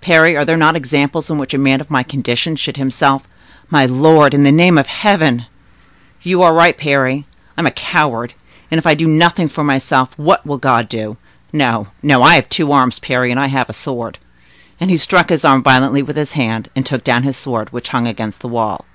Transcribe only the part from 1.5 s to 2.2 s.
a man of my